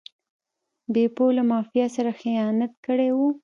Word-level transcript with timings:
بیپو 0.93 1.25
له 1.37 1.43
مافیا 1.51 1.85
سره 1.95 2.11
خیانت 2.21 2.71
کړی 2.85 3.09
و. 3.13 3.19